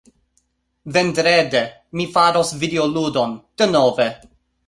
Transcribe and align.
Vendrede... 0.95 1.61
mi 2.01 2.07
faros 2.15 2.55
videoludon, 2.63 3.39
denove. 3.63 4.09